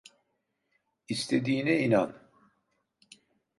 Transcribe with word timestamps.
İstediğine 1.07 1.79
inan. 1.79 2.13